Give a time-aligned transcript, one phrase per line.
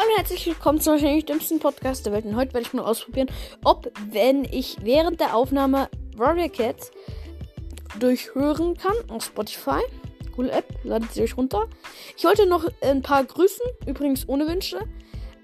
[0.00, 2.24] Hallo und herzlich willkommen zum wahrscheinlich dümmsten Podcast der Welt.
[2.24, 3.30] Und heute werde ich mal ausprobieren,
[3.64, 6.90] ob, wenn ich während der Aufnahme Warrior Cats
[7.98, 9.82] durchhören kann auf Spotify.
[10.34, 11.68] Coole App, ladet sie euch runter.
[12.16, 14.78] Ich wollte noch ein paar grüßen, übrigens ohne Wünsche.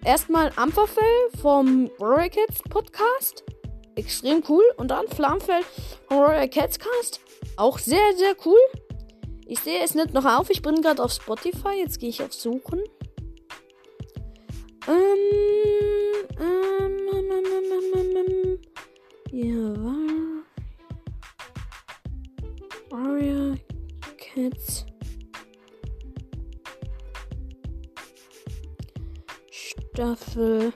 [0.03, 1.05] Erstmal Ampferfell
[1.43, 3.45] vom Warrior Cats Podcast.
[3.95, 4.65] Extrem cool.
[4.79, 5.65] Und dann Flamfell
[6.09, 7.21] vom Warrior Cats Cast.
[7.59, 8.61] Auch sehr, sehr cool.
[9.45, 10.49] Ich sehe es nicht noch auf.
[10.49, 11.79] Ich bin gerade auf Spotify.
[11.79, 12.81] Jetzt gehe ich auf Suchen.
[14.89, 14.95] Ähm,
[16.39, 18.59] ähm, ähm, ähm, ähm, ähm, ähm.
[19.31, 20.45] Hier war.
[22.91, 23.57] Warrior
[24.17, 24.87] Cats.
[29.51, 30.73] Staffel.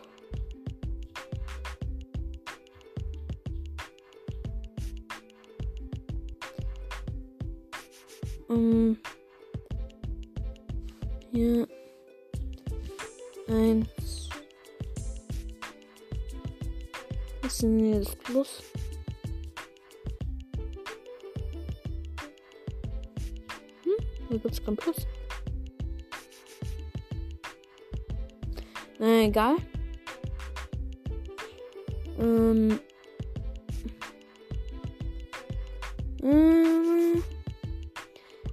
[8.49, 8.99] Ähm.
[11.31, 11.69] Hier.
[13.51, 14.29] Eins.
[17.43, 18.63] Was ist denn das Plus?
[23.83, 24.07] Hm?
[24.29, 25.05] Hier gibt es kein Plus.
[29.01, 29.57] Na egal.
[32.21, 32.79] Ähm.
[36.23, 37.25] Ähm.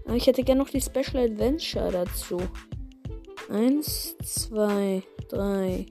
[0.06, 2.42] Aber ich hätte gerne noch die Special Adventure dazu.
[3.50, 5.86] Eins, zwei, drei.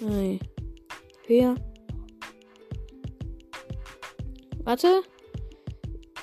[0.00, 0.40] Drei.
[1.24, 1.54] Vier.
[4.64, 5.02] Warte.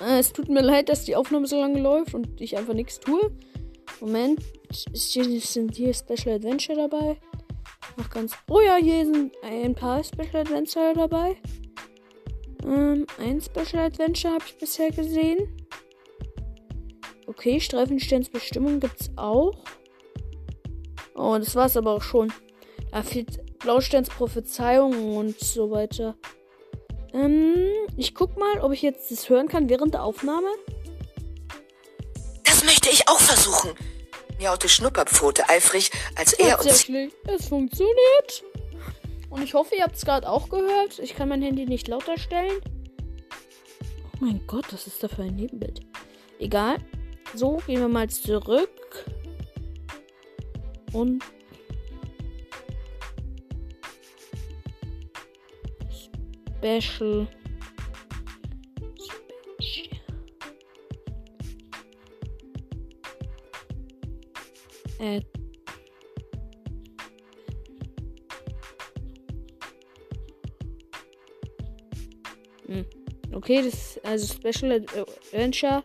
[0.02, 3.00] Äh, es tut mir leid, dass die Aufnahme so lange läuft und ich einfach nichts
[3.00, 3.32] tue.
[4.02, 4.42] Moment.
[4.72, 7.18] Sind hier Special Adventure dabei?
[7.98, 8.34] Noch ganz.
[8.50, 11.38] Oh ja, hier sind ein paar Special Adventure dabei.
[12.66, 15.69] Ähm, ein Special Adventure habe ich bisher gesehen.
[17.30, 19.54] Okay, Streifensterns Bestimmung gibt's auch.
[21.14, 22.34] Oh, das war's aber auch schon.
[22.92, 26.16] Da fehlt Blausterns Prophezeiung und so weiter.
[27.14, 30.48] Ähm, ich guck mal, ob ich jetzt das hören kann während der Aufnahme.
[32.46, 33.76] Das möchte ich auch versuchen.
[34.40, 36.66] Miaute Schnupperpfote eifrig, als er uns.
[36.66, 38.44] Tatsächlich, es funktioniert.
[39.30, 40.98] Und ich hoffe, ihr habt es gerade auch gehört.
[40.98, 42.60] Ich kann mein Handy nicht lauter stellen.
[44.16, 45.82] Oh mein Gott, was ist da für ein Nebenbild?
[46.40, 46.78] Egal.
[47.36, 49.06] So, gehen wir mal zurück.
[50.94, 51.24] Und.
[56.58, 57.28] Special.
[65.00, 65.26] Ad
[72.70, 72.86] Hm.
[73.32, 75.84] Okay, das also Special Adventure,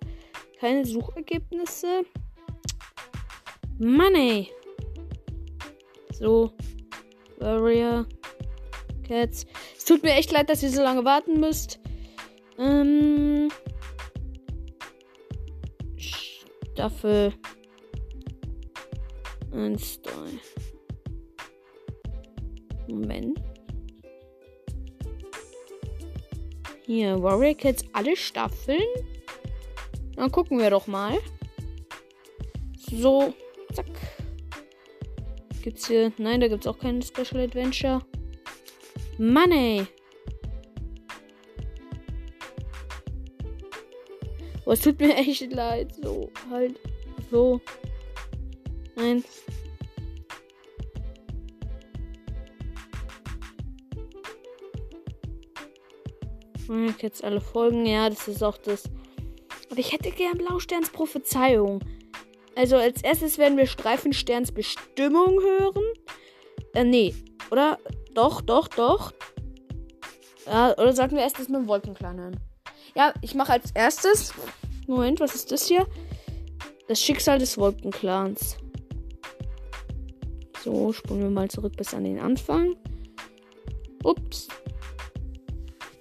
[0.64, 2.06] keine Suchergebnisse.
[3.78, 4.48] Money.
[6.12, 6.52] So,
[7.38, 8.06] Warrior
[9.06, 9.44] Cats.
[9.76, 11.80] Es tut mir echt leid, dass ihr so lange warten müsst.
[12.58, 13.50] Ähm,
[16.72, 17.34] Staffel
[19.52, 20.12] 1, 3.
[22.88, 23.38] Moment.
[26.86, 28.80] Hier, Warrior Cats, alle Staffeln.
[30.16, 31.18] Dann gucken wir doch mal.
[32.90, 33.34] So,
[33.72, 33.86] zack.
[35.62, 36.12] Gibt's hier.
[36.18, 38.02] Nein, da gibt's auch kein Special Adventure.
[39.18, 39.86] Money.
[44.66, 45.94] Oh, es tut mir echt leid.
[45.96, 46.78] So, halt.
[47.30, 47.60] So.
[48.96, 49.44] Eins.
[57.00, 57.84] Jetzt alle Folgen.
[57.84, 58.84] Ja, das ist auch das.
[59.74, 61.80] Aber ich hätte gern Blausterns Prophezeiung.
[62.54, 65.82] Also als erstes werden wir Streifensterns Bestimmung hören.
[66.74, 67.12] Äh, nee.
[67.50, 67.80] Oder?
[68.14, 69.12] Doch, doch, doch.
[70.46, 72.40] Ja, oder sollten wir erst das mit dem Wolkenklan hören?
[72.94, 74.32] Ja, ich mache als erstes.
[74.86, 75.88] Moment, was ist das hier?
[76.86, 78.56] Das Schicksal des Wolkenclans.
[80.62, 82.76] So, spulen wir mal zurück bis an den Anfang.
[84.04, 84.46] Ups.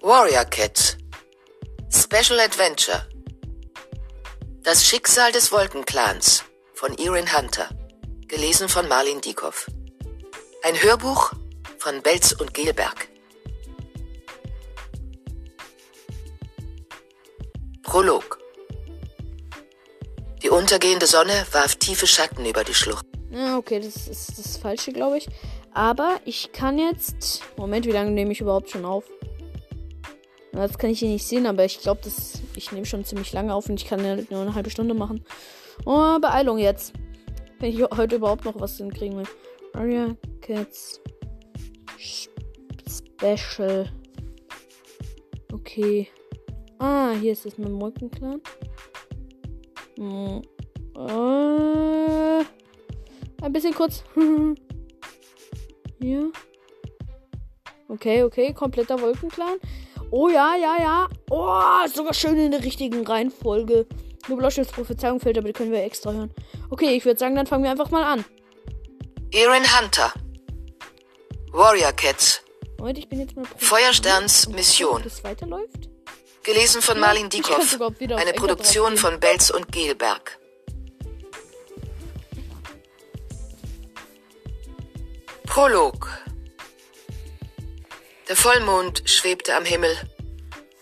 [0.00, 0.96] Warrior Cat.
[1.90, 3.08] Special Adventure.
[4.64, 7.68] Das Schicksal des Wolkenclans von Erin Hunter.
[8.28, 9.70] Gelesen von Marlin Diekoff.
[10.62, 11.32] Ein Hörbuch
[11.76, 13.08] von Belz und Gelberg.
[17.82, 18.38] Prolog.
[20.42, 23.04] Die untergehende Sonne warf tiefe Schatten über die Schlucht.
[23.32, 25.28] Ja, okay, das ist das Falsche, glaube ich.
[25.74, 27.42] Aber ich kann jetzt.
[27.58, 29.04] Moment, wie lange nehme ich überhaupt schon auf?
[30.54, 33.52] Das kann ich hier nicht sehen, aber ich glaube, dass ich nehme schon ziemlich lange
[33.52, 35.24] auf und ich kann ja nur eine halbe Stunde machen.
[35.84, 36.92] Oh, Beeilung jetzt.
[37.58, 39.26] Wenn ich heute überhaupt noch was hinkriegen will.
[39.72, 41.00] Warrior Cats
[42.86, 43.90] Special.
[45.52, 46.08] Okay.
[46.78, 48.40] Ah, hier ist es mit dem.
[49.96, 50.42] Hm.
[50.96, 52.44] Äh,
[53.42, 54.04] ein bisschen kurz.
[56.00, 56.30] hier.
[57.88, 59.58] Okay, okay, kompletter Wolkenclan.
[60.16, 61.08] Oh ja, ja, ja.
[61.28, 63.84] Oh, sogar schön in der richtigen Reihenfolge.
[64.28, 66.30] Nur Bloschels Prophezeiung fällt, aber die können wir extra hören.
[66.70, 68.24] Okay, ich würde sagen, dann fangen wir einfach mal an.
[69.32, 70.12] Erin Hunter.
[71.50, 72.42] Warrior Cats.
[72.78, 74.98] Leute, ich bin jetzt mal Feuersterns Mission.
[74.98, 75.88] Ob das weiterläuft?
[76.44, 77.76] Gelesen von Ja, Marlin Diekoff.
[78.00, 80.38] Eine Produktion von Belz und Gelberg.
[85.44, 86.08] Prolog.
[88.28, 89.94] Der Vollmond schwebte am Himmel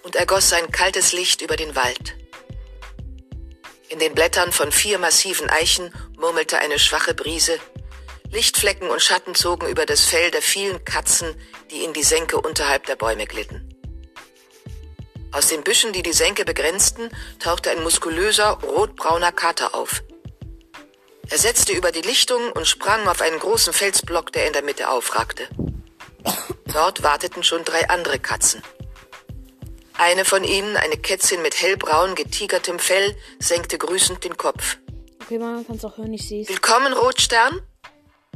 [0.05, 2.15] und ergoss sein kaltes Licht über den Wald.
[3.89, 7.59] In den Blättern von vier massiven Eichen murmelte eine schwache Brise.
[8.31, 11.35] Lichtflecken und Schatten zogen über das Fell der vielen Katzen,
[11.73, 13.69] die in die Senke unterhalb der Bäume glitten.
[15.33, 17.11] Aus den Büschen, die die Senke begrenzten,
[17.41, 20.05] tauchte ein muskulöser, rotbrauner Kater auf.
[21.29, 24.89] Er setzte über die Lichtung und sprang auf einen großen Felsblock, der in der Mitte
[24.89, 25.49] aufragte.
[26.73, 28.63] Dort warteten schon drei andere Katzen.
[29.99, 34.79] Eine von ihnen, eine Kätzin mit hellbraun getigertem Fell, senkte grüßend den Kopf.
[35.23, 36.49] Okay, man kann es auch hören, ich sehe es.
[36.49, 37.61] Willkommen, Rotstern,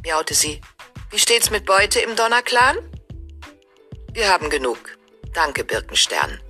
[0.05, 0.61] miaute sie.
[1.11, 2.77] Wie steht's mit Beute im Donnerclan?
[4.13, 4.79] Wir haben genug.
[5.33, 6.41] Danke, Birkenstern,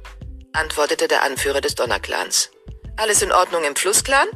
[0.53, 2.51] antwortete der Anführer des Donnerclans.
[2.97, 4.29] Alles in Ordnung im Flussclan?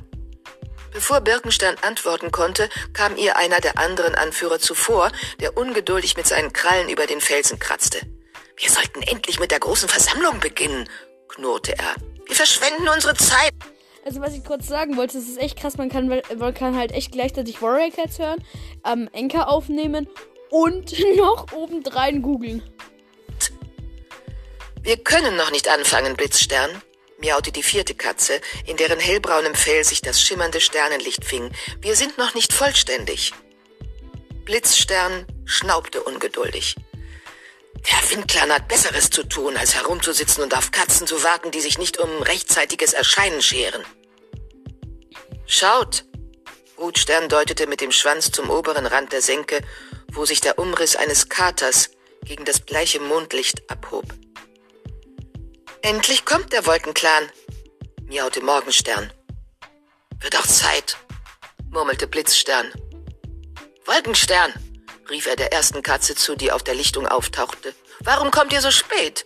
[0.93, 6.53] Bevor Birkenstern antworten konnte, kam ihr einer der anderen Anführer zuvor, der ungeduldig mit seinen
[6.53, 8.01] Krallen über den Felsen kratzte.
[8.57, 10.89] Wir sollten endlich mit der großen Versammlung beginnen,
[11.29, 11.95] knurrte er.
[12.27, 13.53] Wir verschwenden unsere Zeit.
[14.05, 15.77] Also, was ich kurz sagen wollte, es ist echt krass.
[15.77, 18.43] Man kann, man kann halt echt gleichzeitig Warrior Cats hören,
[18.85, 20.09] ähm, Enker aufnehmen
[20.51, 22.63] und noch obendrein googeln.
[24.83, 26.71] Wir können noch nicht anfangen, Blitzstern,
[27.21, 31.51] miaute die vierte Katze, in deren hellbraunem Fell sich das schimmernde Sternenlicht fing.
[31.81, 33.33] Wir sind noch nicht vollständig.
[34.45, 36.77] Blitzstern schnaubte ungeduldig.
[37.75, 41.79] Der Windclan hat Besseres zu tun, als herumzusitzen und auf Katzen zu warten, die sich
[41.79, 43.85] nicht um rechtzeitiges Erscheinen scheren.
[45.47, 46.05] Schaut!
[46.79, 49.61] Rutstern deutete mit dem Schwanz zum oberen Rand der Senke,
[50.13, 51.91] wo sich der Umriss eines Katers
[52.25, 54.07] gegen das bleiche Mondlicht abhob.
[55.83, 57.31] Endlich kommt der Wolkenclan,
[58.05, 59.11] miaute Morgenstern.
[60.21, 60.99] Wird auch Zeit,
[61.71, 62.71] murmelte Blitzstern.
[63.87, 64.53] Wolkenstern,
[65.09, 67.75] rief er der ersten Katze zu, die auf der Lichtung auftauchte.
[68.01, 69.25] Warum kommt ihr so spät?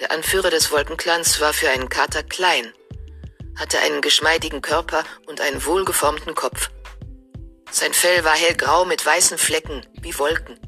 [0.00, 2.72] Der Anführer des Wolkenclans war für einen Kater klein,
[3.58, 6.70] hatte einen geschmeidigen Körper und einen wohlgeformten Kopf.
[7.70, 10.58] Sein Fell war hellgrau mit weißen Flecken wie Wolken.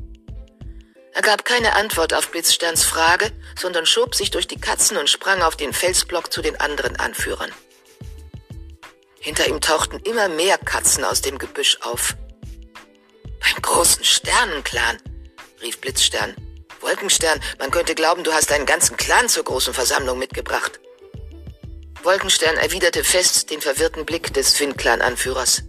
[1.16, 5.40] Er gab keine Antwort auf Blitzsterns Frage, sondern schob sich durch die Katzen und sprang
[5.40, 7.50] auf den Felsblock zu den anderen Anführern.
[9.18, 12.16] Hinter ihm tauchten immer mehr Katzen aus dem Gebüsch auf.
[13.40, 14.98] Beim großen Sternenclan,
[15.62, 16.36] rief Blitzstern.
[16.82, 20.80] Wolkenstern, man könnte glauben, du hast deinen ganzen Clan zur großen Versammlung mitgebracht.
[22.02, 25.62] Wolkenstern erwiderte fest den verwirrten Blick des Windclan-Anführers.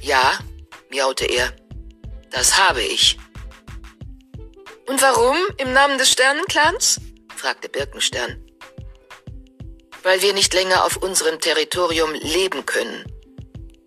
[0.00, 0.40] Ja,
[0.90, 1.52] miaute er,
[2.32, 3.16] das habe ich.
[4.86, 7.00] Und warum im Namen des Sternenclans?
[7.34, 8.42] fragte Birkenstern.
[10.02, 13.04] Weil wir nicht länger auf unserem Territorium leben können,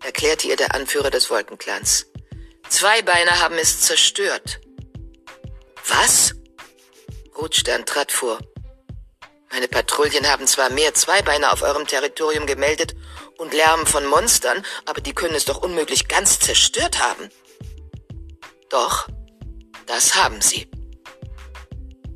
[0.02, 2.06] erklärte ihr der Anführer des Wolkenclans.
[2.68, 4.60] Zweibeiner haben es zerstört.
[5.88, 6.34] Was?
[7.36, 8.38] Rotstern trat vor.
[9.50, 12.94] Meine Patrouillen haben zwar mehr Zweibeiner auf eurem Territorium gemeldet
[13.38, 17.30] und Lärm von Monstern, aber die können es doch unmöglich ganz zerstört haben.
[18.68, 19.08] Doch,
[19.86, 20.69] das haben sie.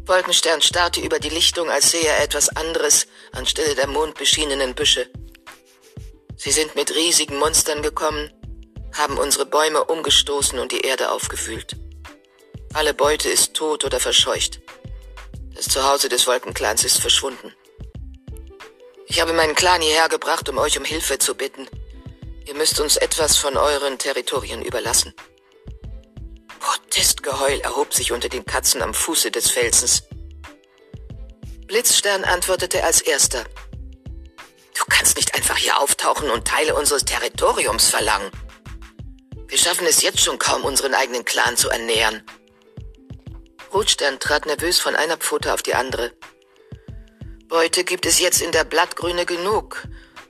[0.06, 5.08] Wolkenstern starrte über die Lichtung, als sähe er etwas anderes anstelle der mondbeschienenen Büsche.
[6.36, 8.30] Sie sind mit riesigen Monstern gekommen,
[8.92, 11.76] haben unsere Bäume umgestoßen und die Erde aufgewühlt.
[12.74, 14.60] Alle Beute ist tot oder verscheucht.
[15.54, 17.54] Das Zuhause des Wolkenclans ist verschwunden.
[19.06, 21.66] Ich habe meinen Clan hierher gebracht, um euch um Hilfe zu bitten.
[22.46, 25.14] Ihr müsst uns etwas von euren Territorien überlassen.
[26.64, 30.04] Protestgeheul erhob sich unter den Katzen am Fuße des Felsens.
[31.66, 33.44] Blitzstern antwortete als erster.
[34.74, 38.30] Du kannst nicht einfach hier auftauchen und Teile unseres Territoriums verlangen.
[39.46, 42.24] Wir schaffen es jetzt schon kaum, unseren eigenen Clan zu ernähren.
[43.74, 46.12] Rotstern trat nervös von einer Pfote auf die andere.
[47.46, 49.86] Beute gibt es jetzt in der Blattgrüne genug.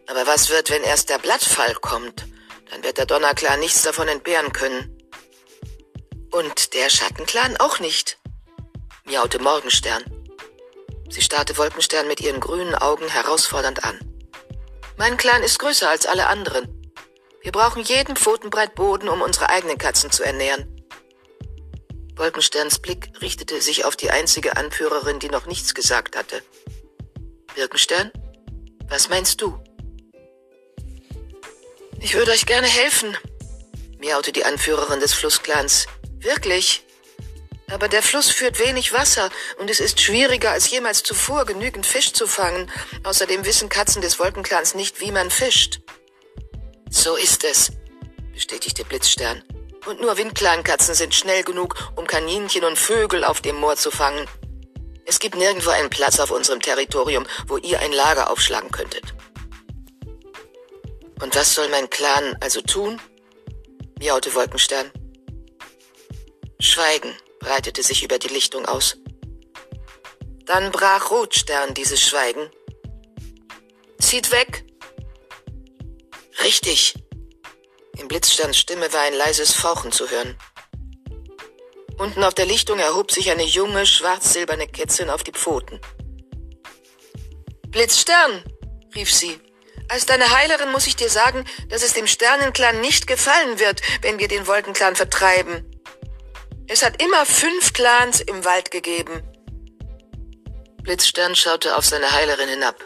[0.09, 2.26] Aber was wird, wenn erst der Blattfall kommt?
[2.71, 4.93] dann wird der Donnerclan nichts davon entbehren können.
[6.35, 8.19] Und der Schattenclan auch nicht,
[9.05, 10.03] miaute Morgenstern.
[11.09, 14.00] Sie starrte Wolkenstern mit ihren grünen Augen herausfordernd an.
[14.97, 16.93] Mein Clan ist größer als alle anderen.
[17.41, 20.85] Wir brauchen jeden Pfotenbreit Boden, um unsere eigenen Katzen zu ernähren.
[22.17, 26.43] Wolkensterns Blick richtete sich auf die einzige Anführerin, die noch nichts gesagt hatte.
[27.55, 28.11] Birkenstern,
[28.88, 29.57] was meinst du?
[32.00, 33.17] Ich würde euch gerne helfen,
[34.00, 35.87] miaute die Anführerin des Flussclans.
[36.25, 36.85] Wirklich?
[37.71, 42.12] Aber der Fluss führt wenig Wasser und es ist schwieriger als jemals zuvor, genügend Fisch
[42.12, 42.71] zu fangen.
[43.04, 45.81] Außerdem wissen Katzen des Wolkenclans nicht, wie man fischt.
[46.90, 47.73] So ist es,
[48.33, 49.43] bestätigte Blitzstern.
[49.87, 54.26] Und nur Windkleinkatzen sind schnell genug, um Kaninchen und Vögel auf dem Moor zu fangen.
[55.04, 59.14] Es gibt nirgendwo einen Platz auf unserem Territorium, wo ihr ein Lager aufschlagen könntet.
[61.21, 63.00] Und was soll mein Clan also tun?
[63.99, 64.90] miaute Wolkenstern.
[66.61, 68.96] Schweigen breitete sich über die Lichtung aus.
[70.46, 72.50] Dann brach Rotstern dieses Schweigen.
[73.99, 74.64] Zieht weg!
[76.42, 76.94] Richtig!
[77.99, 80.37] Im Blitzsterns Stimme war ein leises Fauchen zu hören.
[81.96, 85.80] Unten auf der Lichtung erhob sich eine junge, schwarz-silberne Kätzin auf die Pfoten.
[87.68, 88.44] Blitzstern,
[88.94, 89.40] rief sie.
[89.88, 94.18] Als deine Heilerin muss ich dir sagen, dass es dem Sternenclan nicht gefallen wird, wenn
[94.18, 95.70] wir den Wolkenclan vertreiben.
[96.66, 99.23] Es hat immer fünf Clans im Wald gegeben.
[100.83, 102.83] Blitzstern schaute auf seine Heilerin hinab.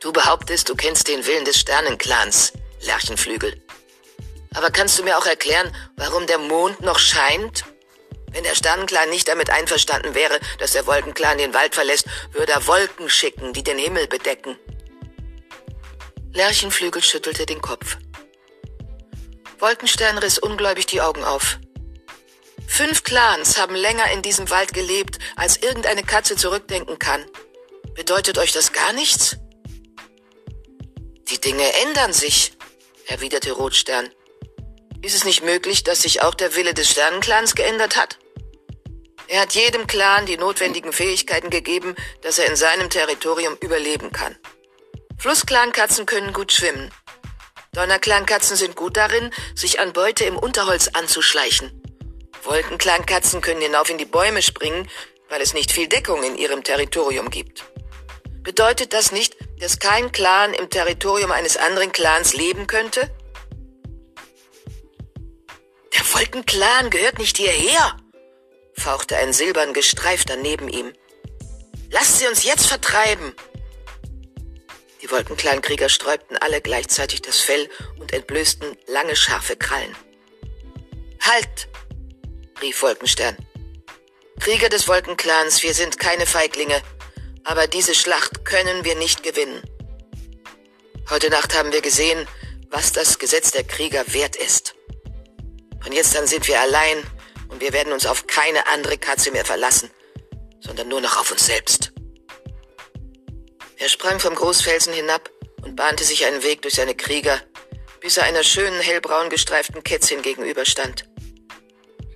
[0.00, 3.62] Du behauptest, du kennst den Willen des Sternenclans, Lerchenflügel.
[4.54, 7.64] Aber kannst du mir auch erklären, warum der Mond noch scheint?
[8.32, 12.66] Wenn der Sternenclan nicht damit einverstanden wäre, dass der Wolkenclan den Wald verlässt, würde er
[12.66, 14.58] Wolken schicken, die den Himmel bedecken.
[16.32, 17.98] Lerchenflügel schüttelte den Kopf.
[19.58, 21.58] Wolkenstern riss ungläubig die Augen auf.
[22.66, 27.24] Fünf Clans haben länger in diesem Wald gelebt, als irgendeine Katze zurückdenken kann.
[27.94, 29.36] Bedeutet euch das gar nichts?
[31.30, 32.52] Die Dinge ändern sich,
[33.06, 34.08] erwiderte Rotstern.
[35.02, 38.18] Ist es nicht möglich, dass sich auch der Wille des Sternenclans geändert hat?
[39.28, 44.36] Er hat jedem Clan die notwendigen Fähigkeiten gegeben, dass er in seinem Territorium überleben kann.
[45.18, 46.90] Flussclankatzen können gut schwimmen.
[47.72, 51.83] Donnerclankatzen sind gut darin, sich an Beute im Unterholz anzuschleichen.
[52.44, 54.88] Wolkenklangkatzen können hinauf in die Bäume springen,
[55.28, 57.64] weil es nicht viel Deckung in ihrem Territorium gibt.
[58.42, 63.10] Bedeutet das nicht, dass kein Clan im Territorium eines anderen Clans leben könnte?
[65.94, 67.96] Der Wolkenclan gehört nicht hierher,
[68.76, 70.92] fauchte ein silbern gestreifter neben ihm.
[71.90, 73.34] Lasst sie uns jetzt vertreiben.
[75.00, 79.94] Die Wolkenclan-Krieger sträubten alle gleichzeitig das Fell und entblößten lange scharfe Krallen.
[81.20, 81.68] Halt!
[82.60, 83.36] Rief Wolkenstern.
[84.40, 86.82] Krieger des Wolkenclans, wir sind keine Feiglinge,
[87.44, 89.62] aber diese Schlacht können wir nicht gewinnen.
[91.10, 92.26] Heute Nacht haben wir gesehen,
[92.70, 94.74] was das Gesetz der Krieger wert ist.
[95.82, 97.02] Von jetzt an sind wir allein
[97.48, 99.90] und wir werden uns auf keine andere Katze mehr verlassen,
[100.60, 101.92] sondern nur noch auf uns selbst.
[103.76, 105.30] Er sprang vom Großfelsen hinab
[105.62, 107.40] und bahnte sich einen Weg durch seine Krieger,
[108.00, 111.04] bis er einer schönen hellbraun gestreiften Kätzchen gegenüberstand.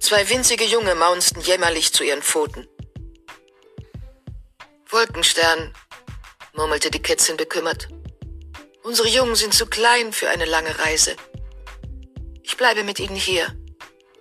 [0.00, 2.66] Zwei winzige Junge maunzten jämmerlich zu ihren Pfoten.
[4.88, 5.74] Wolkenstern,
[6.54, 7.88] murmelte die Kätzchen bekümmert.
[8.82, 11.16] Unsere Jungen sind zu klein für eine lange Reise.
[12.42, 13.54] Ich bleibe mit ihnen hier,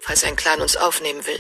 [0.01, 1.39] falls ein Clan uns aufnehmen will.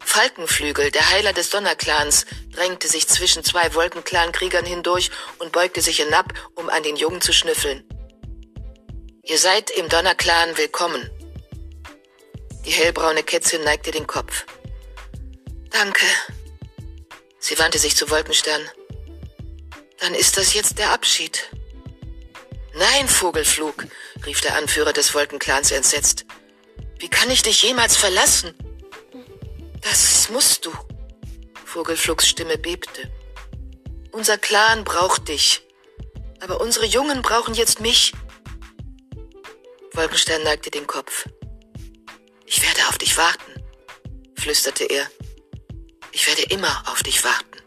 [0.00, 6.32] Falkenflügel, der Heiler des Donnerclans, drängte sich zwischen zwei Wolkenclan-Kriegern hindurch und beugte sich hinab,
[6.54, 7.84] um an den Jungen zu schnüffeln.
[9.22, 11.10] Ihr seid im Donnerclan willkommen,
[12.64, 14.46] die hellbraune Kätzchen neigte den Kopf.
[15.70, 16.04] Danke.
[17.38, 18.62] Sie wandte sich zu Wolkenstern.
[19.98, 21.50] Dann ist das jetzt der Abschied.
[22.74, 23.86] Nein, Vogelflug,
[24.26, 26.24] rief der Anführer des Wolkenclans entsetzt.
[26.98, 28.54] Wie kann ich dich jemals verlassen?
[29.82, 30.72] Das musst du.
[31.64, 33.12] Vogelflugs Stimme bebte.
[34.10, 35.62] Unser Clan braucht dich.
[36.40, 38.12] Aber unsere Jungen brauchen jetzt mich.
[39.92, 41.26] Wolkenstern neigte den Kopf.
[42.56, 43.52] Ich werde auf dich warten,
[44.38, 45.10] flüsterte er.
[46.12, 47.58] Ich werde immer auf dich warten.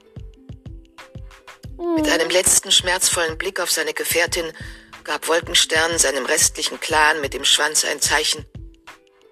[1.98, 4.50] Mit einem letzten schmerzvollen Blick auf seine Gefährtin
[5.04, 8.46] gab Wolkenstern seinem restlichen Clan mit dem Schwanz ein Zeichen.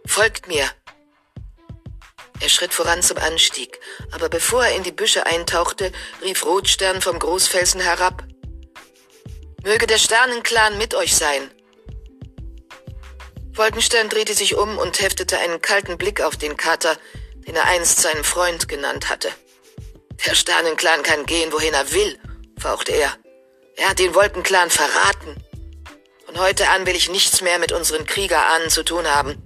[0.05, 0.69] Folgt mir!
[2.41, 3.79] Er schritt voran zum Anstieg,
[4.11, 8.25] aber bevor er in die Büsche eintauchte, rief Rotstern vom Großfelsen herab.
[9.63, 11.49] Möge der Sternenclan mit euch sein,
[13.55, 16.97] Wolkenstern drehte sich um und heftete einen kalten Blick auf den Kater,
[17.47, 19.29] den er einst seinen Freund genannt hatte.
[20.25, 22.19] Der Sternenclan kann gehen, wohin er will,
[22.59, 23.15] fauchte er.
[23.77, 25.35] Er hat den Wolkenclan verraten.
[26.25, 29.41] Von heute an will ich nichts mehr mit unseren Kriegerahnen zu tun haben.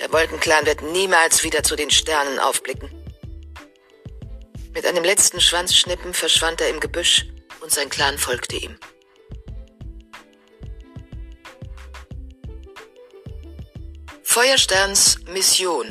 [0.00, 2.90] Der Wolkenclan wird niemals wieder zu den Sternen aufblicken.
[4.72, 7.26] Mit einem letzten Schwanzschnippen verschwand er im Gebüsch
[7.60, 8.78] und sein Clan folgte ihm.
[14.32, 15.86] Feuersterns Mission.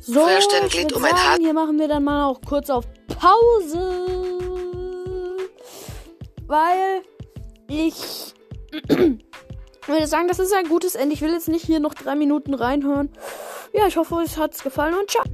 [0.00, 4.06] So, Feuerstern würd um ein Haar- hier machen wir dann mal auch kurz auf Pause.
[6.46, 7.02] Weil
[7.68, 8.34] ich
[8.88, 11.12] würde sagen, das ist ein gutes Ende.
[11.12, 13.10] Ich will jetzt nicht hier noch drei Minuten reinhören.
[13.72, 15.24] Ja, ich hoffe, euch hat's gefallen und ciao.